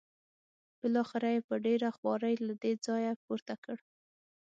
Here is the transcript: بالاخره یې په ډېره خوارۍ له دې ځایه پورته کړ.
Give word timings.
بالاخره 0.79 1.27
یې 1.35 1.41
په 1.47 1.55
ډېره 1.65 1.89
خوارۍ 1.97 2.35
له 2.47 2.53
دې 2.61 2.71
ځایه 2.85 3.13
پورته 3.25 3.55
کړ. 3.63 3.77